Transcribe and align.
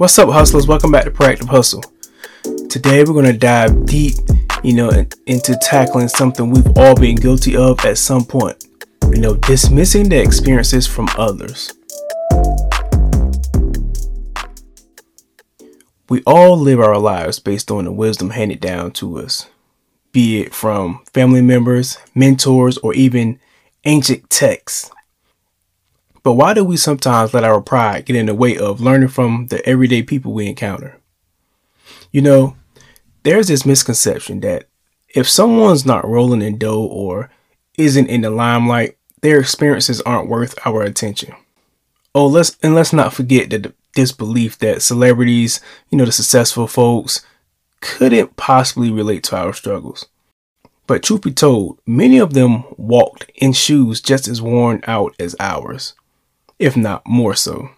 What's 0.00 0.18
up, 0.18 0.30
hustlers? 0.30 0.66
Welcome 0.66 0.92
back 0.92 1.04
to 1.04 1.10
Proactive 1.10 1.48
Hustle. 1.48 1.84
Today, 2.70 3.04
we're 3.04 3.12
going 3.12 3.26
to 3.26 3.34
dive 3.34 3.84
deep, 3.84 4.14
you 4.64 4.72
know, 4.72 4.88
into 5.26 5.58
tackling 5.60 6.08
something 6.08 6.48
we've 6.48 6.74
all 6.78 6.94
been 6.94 7.16
guilty 7.16 7.54
of 7.54 7.84
at 7.84 7.98
some 7.98 8.24
point. 8.24 8.64
You 9.10 9.18
know, 9.18 9.36
dismissing 9.36 10.08
the 10.08 10.18
experiences 10.18 10.86
from 10.86 11.10
others. 11.18 11.74
We 16.08 16.22
all 16.26 16.56
live 16.56 16.80
our 16.80 16.96
lives 16.96 17.38
based 17.38 17.70
on 17.70 17.84
the 17.84 17.92
wisdom 17.92 18.30
handed 18.30 18.60
down 18.60 18.92
to 18.92 19.18
us, 19.18 19.50
be 20.12 20.40
it 20.40 20.54
from 20.54 21.04
family 21.12 21.42
members, 21.42 21.98
mentors, 22.14 22.78
or 22.78 22.94
even 22.94 23.38
ancient 23.84 24.30
texts. 24.30 24.90
But 26.22 26.34
why 26.34 26.54
do 26.54 26.64
we 26.64 26.76
sometimes 26.76 27.32
let 27.32 27.44
our 27.44 27.60
pride 27.60 28.06
get 28.06 28.16
in 28.16 28.26
the 28.26 28.34
way 28.34 28.56
of 28.56 28.80
learning 28.80 29.08
from 29.08 29.46
the 29.46 29.64
everyday 29.66 30.02
people 30.02 30.32
we 30.32 30.46
encounter? 30.46 31.00
You 32.12 32.22
know, 32.22 32.56
there's 33.22 33.48
this 33.48 33.64
misconception 33.64 34.40
that 34.40 34.66
if 35.14 35.28
someone's 35.28 35.86
not 35.86 36.06
rolling 36.06 36.42
in 36.42 36.58
dough 36.58 36.84
or 36.84 37.30
isn't 37.78 38.08
in 38.08 38.20
the 38.20 38.30
limelight, 38.30 38.96
their 39.22 39.40
experiences 39.40 40.00
aren't 40.02 40.28
worth 40.28 40.54
our 40.66 40.82
attention. 40.82 41.34
Oh, 42.14 42.26
let's 42.26 42.56
and 42.62 42.74
let's 42.74 42.92
not 42.92 43.12
forget 43.12 43.50
that 43.50 43.74
this 43.94 44.12
belief 44.12 44.58
that 44.58 44.82
celebrities, 44.82 45.60
you 45.90 45.98
know, 45.98 46.04
the 46.04 46.12
successful 46.12 46.66
folks, 46.66 47.24
couldn't 47.80 48.36
possibly 48.36 48.90
relate 48.90 49.22
to 49.24 49.36
our 49.36 49.52
struggles. 49.52 50.06
But 50.86 51.02
truth 51.02 51.22
be 51.22 51.30
told, 51.30 51.78
many 51.86 52.18
of 52.18 52.34
them 52.34 52.64
walked 52.76 53.30
in 53.36 53.52
shoes 53.52 54.00
just 54.00 54.26
as 54.26 54.42
worn 54.42 54.82
out 54.86 55.14
as 55.20 55.36
ours, 55.38 55.94
if 56.60 56.76
not 56.76 57.06
more 57.06 57.34
so. 57.34 57.70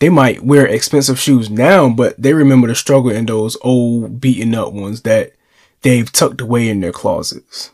They 0.00 0.08
might 0.08 0.44
wear 0.44 0.66
expensive 0.66 1.18
shoes 1.18 1.50
now, 1.50 1.88
but 1.88 2.20
they 2.20 2.32
remember 2.32 2.68
the 2.68 2.74
struggle 2.74 3.10
in 3.10 3.26
those 3.26 3.56
old 3.62 4.20
beaten 4.20 4.54
up 4.54 4.72
ones 4.72 5.02
that 5.02 5.34
they've 5.82 6.10
tucked 6.10 6.40
away 6.40 6.68
in 6.68 6.80
their 6.80 6.92
closets. 6.92 7.72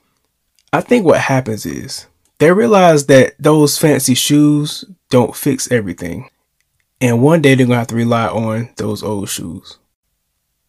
I 0.72 0.80
think 0.80 1.04
what 1.04 1.20
happens 1.20 1.66
is 1.66 2.06
they 2.38 2.50
realize 2.50 3.06
that 3.06 3.34
those 3.38 3.78
fancy 3.78 4.14
shoes 4.14 4.84
don't 5.10 5.36
fix 5.36 5.70
everything. 5.70 6.30
And 7.00 7.22
one 7.22 7.42
day 7.42 7.54
they're 7.54 7.66
going 7.66 7.74
to 7.74 7.80
have 7.80 7.88
to 7.88 7.96
rely 7.96 8.28
on 8.28 8.70
those 8.76 9.02
old 9.02 9.28
shoes. 9.28 9.78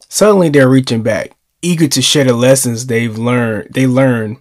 Suddenly 0.10 0.50
they're 0.50 0.70
reaching 0.70 1.04
back, 1.04 1.32
eager 1.62 1.88
to 1.88 2.02
share 2.02 2.26
the 2.26 2.34
lessons 2.34 2.88
they've 2.88 3.18
learned, 3.18 3.74
they 3.74 3.88
learned 3.88 4.38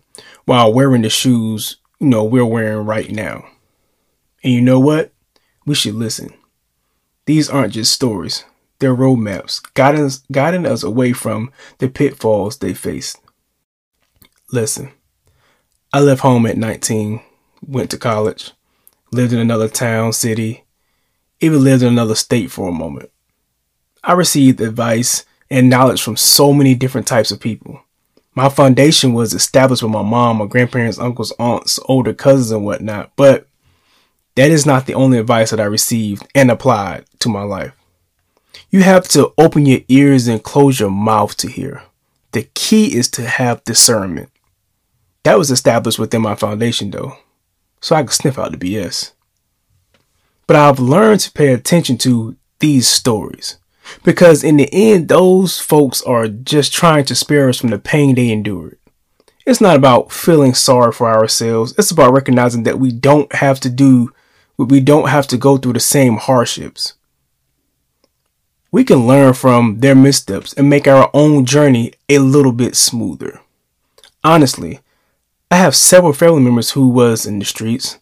while 0.46 0.72
wearing 0.72 1.02
the 1.02 1.10
shoes, 1.10 1.76
you 2.00 2.08
know, 2.08 2.24
we're 2.24 2.44
wearing 2.44 2.86
right 2.86 3.10
now. 3.10 3.44
And 4.42 4.52
you 4.52 4.60
know 4.60 4.80
what? 4.80 5.11
We 5.64 5.74
should 5.74 5.94
listen. 5.94 6.34
These 7.26 7.48
aren't 7.48 7.74
just 7.74 7.92
stories. 7.92 8.44
They're 8.78 8.96
roadmaps, 8.96 9.62
guiding 9.74 10.04
us, 10.04 10.24
guiding 10.32 10.66
us 10.66 10.82
away 10.82 11.12
from 11.12 11.52
the 11.78 11.88
pitfalls 11.88 12.58
they 12.58 12.74
faced. 12.74 13.20
Listen, 14.50 14.90
I 15.92 16.00
left 16.00 16.22
home 16.22 16.46
at 16.46 16.56
19, 16.56 17.20
went 17.64 17.90
to 17.90 17.98
college, 17.98 18.50
lived 19.12 19.32
in 19.32 19.38
another 19.38 19.68
town, 19.68 20.12
city, 20.12 20.64
even 21.40 21.62
lived 21.62 21.82
in 21.82 21.88
another 21.88 22.16
state 22.16 22.50
for 22.50 22.68
a 22.68 22.72
moment. 22.72 23.10
I 24.02 24.14
received 24.14 24.60
advice 24.60 25.24
and 25.48 25.70
knowledge 25.70 26.02
from 26.02 26.16
so 26.16 26.52
many 26.52 26.74
different 26.74 27.06
types 27.06 27.30
of 27.30 27.38
people. 27.38 27.82
My 28.34 28.48
foundation 28.48 29.12
was 29.12 29.34
established 29.34 29.82
with 29.82 29.92
my 29.92 30.02
mom, 30.02 30.38
my 30.38 30.46
grandparents, 30.46 30.98
uncles, 30.98 31.32
aunts, 31.38 31.78
older 31.84 32.14
cousins, 32.14 32.50
and 32.50 32.64
whatnot, 32.64 33.12
but 33.14 33.46
that 34.34 34.50
is 34.50 34.66
not 34.66 34.86
the 34.86 34.94
only 34.94 35.18
advice 35.18 35.50
that 35.50 35.60
I 35.60 35.64
received 35.64 36.26
and 36.34 36.50
applied 36.50 37.04
to 37.20 37.28
my 37.28 37.42
life. 37.42 37.72
You 38.70 38.82
have 38.82 39.08
to 39.08 39.32
open 39.36 39.66
your 39.66 39.80
ears 39.88 40.26
and 40.26 40.42
close 40.42 40.80
your 40.80 40.90
mouth 40.90 41.36
to 41.38 41.48
hear. 41.48 41.82
The 42.32 42.48
key 42.54 42.96
is 42.96 43.10
to 43.10 43.26
have 43.26 43.64
discernment. 43.64 44.30
That 45.24 45.38
was 45.38 45.50
established 45.50 45.98
within 45.98 46.22
my 46.22 46.34
foundation 46.34 46.90
though, 46.90 47.16
so 47.80 47.94
I 47.94 48.02
could 48.02 48.12
sniff 48.12 48.38
out 48.38 48.52
the 48.52 48.58
BS. 48.58 49.12
But 50.46 50.56
I've 50.56 50.80
learned 50.80 51.20
to 51.20 51.32
pay 51.32 51.52
attention 51.52 51.98
to 51.98 52.36
these 52.58 52.88
stories 52.88 53.58
because 54.04 54.42
in 54.42 54.56
the 54.56 54.68
end, 54.72 55.08
those 55.08 55.60
folks 55.60 56.02
are 56.02 56.28
just 56.28 56.72
trying 56.72 57.04
to 57.04 57.14
spare 57.14 57.48
us 57.48 57.58
from 57.58 57.70
the 57.70 57.78
pain 57.78 58.14
they 58.14 58.30
endured. 58.30 58.78
It's 59.44 59.60
not 59.60 59.76
about 59.76 60.12
feeling 60.12 60.54
sorry 60.54 60.92
for 60.92 61.08
ourselves. 61.08 61.74
It's 61.76 61.90
about 61.90 62.12
recognizing 62.12 62.62
that 62.62 62.78
we 62.78 62.92
don't 62.92 63.32
have 63.34 63.58
to 63.60 63.70
do, 63.70 64.12
we 64.64 64.80
don't 64.80 65.08
have 65.08 65.26
to 65.28 65.36
go 65.36 65.56
through 65.56 65.74
the 65.74 65.80
same 65.80 66.16
hardships. 66.16 66.94
We 68.70 68.84
can 68.84 69.06
learn 69.06 69.34
from 69.34 69.80
their 69.80 69.94
missteps 69.94 70.52
and 70.54 70.70
make 70.70 70.88
our 70.88 71.10
own 71.12 71.44
journey 71.44 71.92
a 72.08 72.18
little 72.18 72.52
bit 72.52 72.74
smoother. 72.74 73.40
Honestly, 74.24 74.80
I 75.50 75.56
have 75.56 75.76
several 75.76 76.12
family 76.12 76.40
members 76.40 76.70
who 76.70 76.88
was 76.88 77.26
in 77.26 77.38
the 77.38 77.44
streets, 77.44 77.98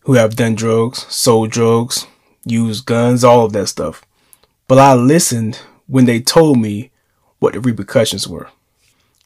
who 0.00 0.14
have 0.14 0.36
done 0.36 0.54
drugs, 0.54 1.06
sold 1.08 1.50
drugs, 1.50 2.06
used 2.44 2.84
guns, 2.84 3.24
all 3.24 3.46
of 3.46 3.52
that 3.54 3.68
stuff. 3.68 4.04
But 4.68 4.78
I 4.78 4.94
listened 4.94 5.60
when 5.86 6.04
they 6.04 6.20
told 6.20 6.58
me 6.58 6.90
what 7.38 7.54
the 7.54 7.60
repercussions 7.60 8.28
were. 8.28 8.48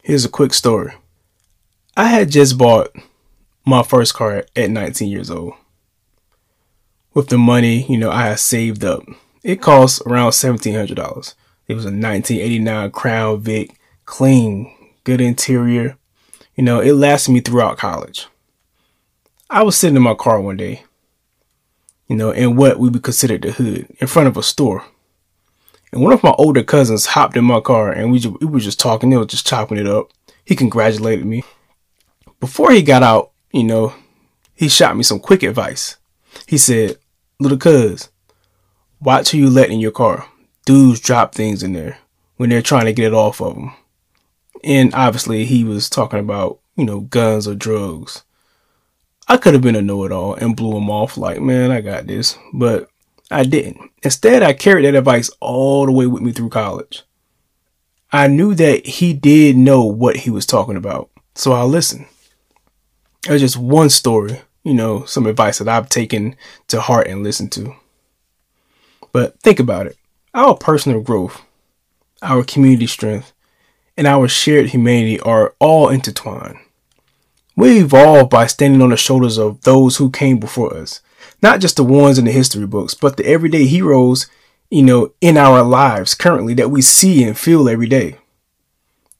Here's 0.03 0.25
a 0.25 0.29
quick 0.29 0.55
story. 0.55 0.93
I 1.97 2.07
had 2.07 2.31
just 2.31 2.57
bought 2.57 2.95
my 3.67 3.83
first 3.83 4.15
car 4.15 4.45
at 4.55 4.71
19 4.71 5.09
years 5.09 5.31
old. 5.31 5.55
With 7.13 7.29
the 7.29 7.39
money, 7.39 7.87
you 7.89 7.99
know, 7.99 8.11
I 8.11 8.29
had 8.29 8.39
saved 8.39 8.85
up. 8.85 9.03
It 9.43 9.61
cost 9.61 10.03
around 10.07 10.31
$1,700. 10.31 11.35
It 11.67 11.75
was 11.75 11.85
a 11.85 11.89
1989 11.89 12.91
Crown 12.93 13.41
Vic, 13.41 13.79
clean, 14.05 14.73
good 15.05 15.21
interior. 15.21 15.97
You 16.55 16.65
know, 16.65 16.81
it 16.81 16.93
lasted 16.93 17.33
me 17.33 17.41
throughout 17.41 17.79
college. 17.79 18.29
I 19.49 19.63
was 19.65 19.77
sitting 19.77 19.97
in 19.97 20.03
my 20.03 20.15
car 20.15 20.41
one 20.41 20.57
day, 20.57 20.85
you 22.07 22.15
know, 22.15 22.31
in 22.31 22.55
what 22.55 22.79
we 22.79 22.89
would 22.89 23.03
consider 23.03 23.39
the 23.39 23.51
hood, 23.51 23.89
in 23.99 24.07
front 24.07 24.29
of 24.29 24.37
a 24.37 24.43
store. 24.43 24.85
And 25.93 26.03
one 26.03 26.13
of 26.13 26.23
my 26.23 26.35
older 26.39 26.63
cousins 26.63 27.07
hopped 27.07 27.37
in 27.37 27.45
my 27.45 27.61
car 27.61 27.91
and 27.91 28.13
we, 28.13 28.21
just, 28.21 28.39
we 28.41 28.47
were 28.47 28.61
just 28.61 28.79
talking, 28.79 29.11
they 29.11 29.17
were 29.17 29.25
just 29.25 29.47
chopping 29.47 29.79
it 29.79 29.89
up. 29.89 30.13
He 30.45 30.55
congratulated 30.55 31.27
me. 31.27 31.43
Before 32.39 32.71
he 32.71 32.83
got 32.83 33.03
out, 33.03 33.33
you 33.53 33.65
know, 33.65 33.95
he 34.55 34.69
shot 34.69 34.97
me 34.97 35.03
some 35.03 35.19
quick 35.19 35.43
advice. 35.43 35.97
He 36.47 36.59
said, 36.59 36.97
Little 37.41 37.59
cuz, 37.59 38.11
watch 39.01 39.31
who 39.31 39.39
you 39.39 39.51
let 39.51 39.71
in 39.71 39.81
your 39.81 39.91
car. 39.91 40.29
Dudes 40.67 41.01
drop 41.01 41.35
things 41.35 41.63
in 41.63 41.73
there 41.73 41.99
when 42.37 42.51
they're 42.51 42.63
trying 42.63 42.85
to 42.85 42.93
get 42.93 43.07
it 43.09 43.15
off 43.15 43.41
of 43.41 43.55
them. 43.55 43.73
And 44.63 44.95
obviously, 44.95 45.47
he 45.47 45.65
was 45.65 45.89
talking 45.89 46.19
about, 46.19 46.61
you 46.77 46.85
know, 46.85 47.01
guns 47.01 47.49
or 47.49 47.55
drugs. 47.55 48.25
I 49.27 49.39
could 49.39 49.55
have 49.55 49.63
been 49.63 49.75
a 49.75 49.81
know 49.83 50.05
it 50.05 50.13
all 50.13 50.35
and 50.35 50.55
blew 50.55 50.77
him 50.77 50.91
off 50.91 51.17
like, 51.17 51.41
man, 51.41 51.71
I 51.71 51.81
got 51.81 52.07
this. 52.07 52.37
But 52.53 52.91
I 53.31 53.45
didn't. 53.45 53.91
Instead, 54.03 54.43
I 54.43 54.53
carried 54.53 54.85
that 54.85 54.95
advice 54.95 55.31
all 55.41 55.87
the 55.87 55.93
way 55.93 56.07
with 56.07 56.23
me 56.23 56.33
through 56.33 56.51
college. 56.51 57.05
I 58.13 58.27
knew 58.27 58.55
that 58.57 58.87
he 58.87 59.13
did 59.13 59.57
know 59.57 59.85
what 59.85 60.17
he 60.17 60.31
was 60.31 60.45
talking 60.45 60.77
about, 60.77 61.11
so 61.37 61.53
I 61.53 61.63
listened. 61.63 62.07
It 63.27 63.33
was 63.33 63.41
just 63.41 63.57
one 63.57 63.89
story, 63.89 64.41
you 64.63 64.75
know, 64.75 65.05
some 65.05 65.27
advice 65.27 65.59
that 65.59 65.69
I've 65.69 65.89
taken 65.89 66.37
to 66.69 66.81
heart 66.81 67.07
and 67.07 67.23
listened 67.23 67.53
to. 67.53 67.75
But 69.13 69.41
think 69.41 69.59
about 69.59 69.87
it 69.87 69.97
our 70.33 70.57
personal 70.57 71.01
growth, 71.01 71.43
our 72.23 72.45
community 72.45 72.87
strength, 72.87 73.33
and 73.97 74.07
our 74.07 74.29
shared 74.29 74.67
humanity 74.67 75.19
are 75.21 75.55
all 75.59 75.89
intertwined. 75.89 76.59
We 77.57 77.81
evolve 77.81 78.31
by 78.31 78.47
standing 78.47 78.81
on 78.81 78.91
the 78.91 78.97
shoulders 78.97 79.37
of 79.39 79.61
those 79.63 79.97
who 79.97 80.11
came 80.11 80.39
before 80.39 80.75
us, 80.75 81.01
not 81.43 81.61
just 81.61 81.77
the 81.77 81.85
ones 81.85 82.19
in 82.19 82.25
the 82.25 82.33
history 82.33 82.67
books, 82.67 82.95
but 82.95 83.17
the 83.17 83.27
everyday 83.27 83.67
heroes, 83.67 84.29
you 84.71 84.83
know, 84.83 85.13
in 85.21 85.37
our 85.37 85.63
lives 85.63 86.15
currently 86.15 86.55
that 86.55 86.71
we 86.71 86.81
see 86.81 87.25
and 87.25 87.37
feel 87.37 87.69
every 87.69 87.89
day. 87.89 88.17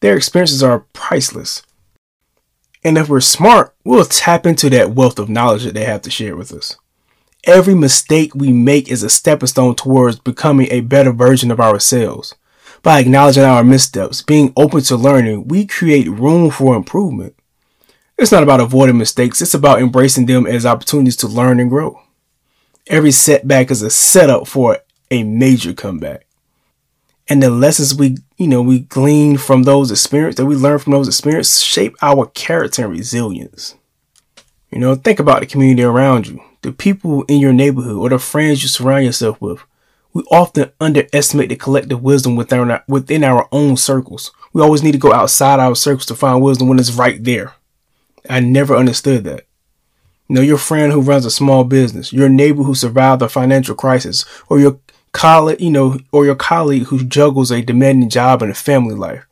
Their 0.01 0.17
experiences 0.17 0.63
are 0.63 0.87
priceless. 0.93 1.63
And 2.83 2.97
if 2.97 3.09
we're 3.09 3.21
smart, 3.21 3.75
we'll 3.85 4.05
tap 4.05 4.47
into 4.47 4.71
that 4.71 4.93
wealth 4.93 5.19
of 5.19 5.29
knowledge 5.29 5.65
that 5.65 5.75
they 5.75 5.85
have 5.85 6.03
to 6.03 6.11
share 6.11 6.37
with 6.37 6.53
us. 6.53 6.77
Every 7.45 7.75
mistake 7.75 8.35
we 8.35 8.53
make 8.53 8.91
is 8.91 9.03
a 9.03 9.11
stepping 9.11 9.47
stone 9.47 9.75
towards 9.75 10.19
becoming 10.19 10.69
a 10.71 10.81
better 10.81 11.13
version 11.13 11.51
of 11.51 11.61
ourselves. 11.61 12.35
By 12.83 13.01
acknowledging 13.01 13.45
our 13.45 13.65
missteps, 13.65 14.23
being 14.23 14.53
open 14.57 14.83
to 14.83 14.97
learning, 14.97 15.49
we 15.49 15.67
create 15.67 16.09
room 16.09 16.51
for 16.51 16.75
improvement. 16.75 17.35
It's 18.17 18.33
not 18.33 18.43
about 18.43 18.61
avoiding 18.61 18.99
mistakes, 18.99 19.41
it's 19.41 19.55
about 19.55 19.81
embracing 19.81 20.27
them 20.27 20.47
as 20.47 20.67
opportunities 20.67 21.17
to 21.17 21.27
learn 21.27 21.61
and 21.61 21.71
grow. 21.71 22.03
Every 22.87 23.13
setback 23.13 23.71
is 23.71 23.83
a 23.83 23.91
setup 23.91 24.47
for 24.47 24.79
a 25.11 25.23
major 25.23 25.73
comeback. 25.73 26.27
And 27.29 27.43
the 27.43 27.51
lessons 27.51 27.95
we, 27.95 28.19
you 28.41 28.47
know, 28.47 28.63
we 28.63 28.79
glean 28.79 29.37
from 29.37 29.65
those 29.65 29.91
experiences 29.91 30.37
that 30.37 30.47
we 30.47 30.57
learn 30.57 30.79
from 30.79 30.95
those 30.95 31.07
experiences 31.07 31.63
shape 31.63 31.95
our 32.01 32.25
character 32.25 32.85
and 32.85 32.91
resilience. 32.91 33.75
You 34.71 34.79
know, 34.79 34.95
think 34.95 35.21
about 35.21 35.41
the 35.41 35.47
community 35.47 35.83
around 35.83 36.27
you, 36.27 36.43
the 36.63 36.73
people 36.73 37.25
in 37.25 37.39
your 37.39 37.53
neighborhood, 37.53 37.99
or 37.99 38.09
the 38.09 38.19
friends 38.19 38.63
you 38.63 38.69
surround 38.71 39.05
yourself 39.05 39.39
with. 39.43 39.61
we 40.15 40.23
often 40.31 40.73
underestimate 40.81 41.51
the 41.51 41.57
collective 41.57 42.03
wisdom 42.03 42.35
within 42.35 42.71
our, 42.71 42.83
within 42.89 43.25
our 43.25 43.47
own 43.53 43.77
circles. 43.77 44.33
We 44.55 44.63
always 44.63 44.83
need 44.83 44.93
to 44.93 44.99
go 44.99 45.13
outside 45.13 45.61
our 45.61 45.77
circles 45.77 46.07
to 46.07 46.15
find 46.15 46.43
wisdom 46.43 46.69
when 46.69 46.79
it's 46.79 46.93
right 46.93 47.23
there. 47.23 47.53
I 48.29 48.41
never 48.41 48.75
understood 48.75 49.25
that. 49.25 49.45
You 50.29 50.37
know, 50.37 50.41
your 50.41 50.57
friend 50.57 50.93
who 50.93 51.03
runs 51.03 51.27
a 51.27 51.31
small 51.31 51.65
business, 51.65 52.11
your 52.11 52.31
neighbor 52.31 52.63
who 52.63 52.75
survived 52.75 53.21
a 53.21 53.29
financial 53.29 53.75
crisis, 53.75 54.25
or 54.49 54.59
your 54.59 54.81
colleague, 55.13 55.61
you 55.61 55.71
know, 55.71 55.99
or 56.13 56.25
your 56.25 56.35
colleague 56.35 56.85
who 56.85 57.05
juggles 57.05 57.51
a 57.51 57.63
demanding 57.63 58.09
job 58.09 58.43
and 58.43 58.51
a 58.51 58.55
family 58.55 58.95
life. 58.95 59.27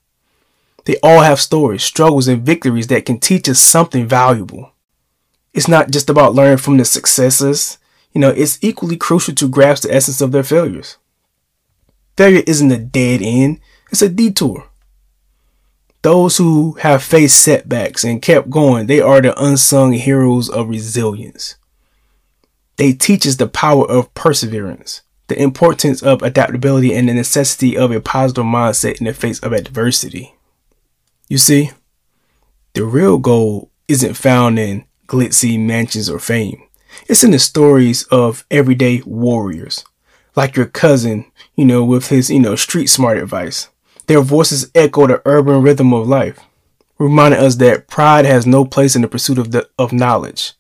They 0.85 0.97
all 1.03 1.21
have 1.21 1.41
stories, 1.41 1.83
struggles, 1.83 2.29
and 2.29 2.43
victories 2.43 2.87
that 2.87 3.05
can 3.05 3.21
teach 3.21 3.49
us 3.49 3.61
something 3.61 4.07
valuable. 4.07 4.73
It's 5.53 5.69
not 5.69 5.91
just 5.91 6.09
about 6.09 6.35
learning 6.35 6.59
from 6.59 6.77
the 6.79 6.85
successes. 6.85 7.79
You 8.13 8.21
know, 8.21 8.31
it's 8.31 8.59
equally 8.63 8.97
crucial 8.97 9.35
to 9.35 9.49
grasp 9.49 9.83
the 9.83 9.95
essence 9.95 10.21
of 10.21 10.33
their 10.33 10.43
failures. 10.43 10.97
Failure 12.17 12.43
isn't 12.47 12.73
a 12.73 12.79
dead 12.79 13.21
end, 13.23 13.61
it's 13.91 14.03
a 14.03 14.09
detour. 14.09 14.69
Those 16.03 16.37
who 16.37 16.73
have 16.81 17.03
faced 17.03 17.43
setbacks 17.43 18.05
and 18.05 18.23
kept 18.23 18.51
going, 18.51 18.87
they 18.87 19.01
are 19.01 19.21
the 19.21 19.39
unsung 19.43 19.93
heroes 19.93 20.49
of 20.49 20.69
resilience. 20.69 21.57
They 22.77 22.93
teach 22.93 23.27
us 23.27 23.37
the 23.37 23.49
power 23.49 23.89
of 23.91 24.15
perseverance, 24.15 25.03
the 25.29 25.41
importance 25.41 26.03
of 26.03 26.23
adaptability, 26.23 26.95
and 26.95 27.09
the 27.09 27.15
necessity 27.15 27.77
of 27.77 27.91
a 27.91 28.01
positive 28.01 28.45
mindset 28.45 28.99
in 28.99 29.07
the 29.07 29.15
face 29.15 29.39
of 29.41 29.53
adversity. 29.53 30.35
You 31.29 31.39
see, 31.39 31.71
the 32.73 32.85
real 32.85 33.19
goal 33.19 33.71
isn't 33.87 34.15
found 34.15 34.59
in 34.59 34.85
glitzy 35.07 35.59
mansions 35.59 36.11
or 36.11 36.19
fame. 36.19 36.63
It's 37.07 37.23
in 37.23 37.31
the 37.31 37.39
stories 37.39 38.05
of 38.05 38.45
everyday 38.51 39.03
warriors, 39.05 39.85
like 40.35 40.57
your 40.57 40.67
cousin, 40.67 41.31
you 41.55 41.65
know, 41.65 41.85
with 41.85 42.09
his, 42.09 42.31
you 42.31 42.41
know, 42.41 42.57
street 42.57 42.87
smart 42.87 43.19
advice. 43.19 43.69
Their 44.07 44.23
voices 44.23 44.71
echo 44.75 45.07
the 45.07 45.23
urban 45.27 45.63
rhythm 45.63 45.93
of 45.93 46.09
life, 46.09 46.41
reminding 46.99 47.41
us 47.41 47.57
that 47.57 47.89
pride 47.89 48.25
has 48.25 48.47
no 48.47 48.65
place 48.65 48.97
in 48.97 49.03
the 49.03 49.09
pursuit 49.09 49.39
of 49.39 49.53
the, 49.53 49.69
of 49.79 49.93
knowledge. 49.93 50.55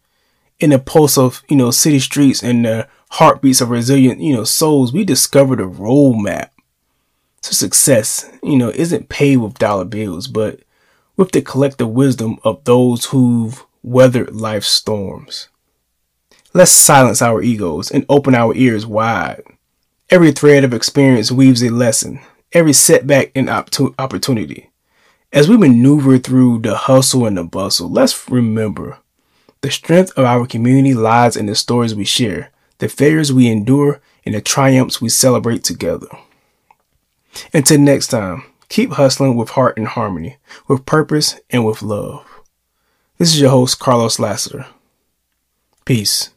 In 0.60 0.70
the 0.70 0.78
pulse 0.78 1.16
of, 1.16 1.42
you 1.48 1.56
know, 1.56 1.70
city 1.70 1.98
streets 1.98 2.42
and 2.42 2.64
the 2.64 2.88
heartbeats 3.10 3.60
of 3.60 3.70
resilient, 3.70 4.20
you 4.20 4.34
know, 4.34 4.44
souls, 4.44 4.92
we 4.92 5.04
discovered 5.04 5.60
a 5.60 5.64
roadmap. 5.64 6.50
So 7.42 7.52
success, 7.52 8.30
you 8.42 8.56
know, 8.56 8.70
isn't 8.70 9.08
paid 9.08 9.38
with 9.38 9.58
dollar 9.58 9.84
bills, 9.84 10.26
but 10.26 10.60
with 11.16 11.32
the 11.32 11.42
collective 11.42 11.88
wisdom 11.88 12.38
of 12.44 12.64
those 12.64 13.06
who've 13.06 13.64
weathered 13.82 14.34
life's 14.34 14.68
storms. 14.68 15.48
Let's 16.52 16.72
silence 16.72 17.22
our 17.22 17.42
egos 17.42 17.90
and 17.90 18.06
open 18.08 18.34
our 18.34 18.54
ears 18.54 18.86
wide. 18.86 19.42
Every 20.10 20.32
thread 20.32 20.64
of 20.64 20.72
experience 20.72 21.30
weaves 21.30 21.62
a 21.62 21.70
lesson, 21.70 22.20
every 22.52 22.72
setback 22.72 23.30
and 23.34 23.48
opportunity. 23.50 24.70
As 25.32 25.48
we 25.48 25.56
maneuver 25.58 26.18
through 26.18 26.60
the 26.60 26.74
hustle 26.74 27.26
and 27.26 27.36
the 27.36 27.44
bustle, 27.44 27.90
let's 27.90 28.28
remember 28.30 28.98
the 29.60 29.70
strength 29.70 30.16
of 30.16 30.24
our 30.24 30.46
community 30.46 30.94
lies 30.94 31.36
in 31.36 31.46
the 31.46 31.54
stories 31.54 31.94
we 31.94 32.04
share, 32.04 32.50
the 32.78 32.88
failures 32.88 33.32
we 33.32 33.48
endure, 33.48 34.00
and 34.24 34.34
the 34.34 34.40
triumphs 34.40 35.00
we 35.00 35.08
celebrate 35.08 35.64
together. 35.64 36.08
Until 37.52 37.78
next 37.78 38.08
time, 38.08 38.44
keep 38.68 38.92
hustling 38.92 39.36
with 39.36 39.50
heart 39.50 39.76
and 39.76 39.86
harmony, 39.86 40.38
with 40.66 40.86
purpose 40.86 41.40
and 41.50 41.64
with 41.64 41.82
love. 41.82 42.24
This 43.18 43.34
is 43.34 43.40
your 43.40 43.50
host, 43.50 43.78
Carlos 43.78 44.18
Lassiter. 44.18 44.66
Peace. 45.84 46.30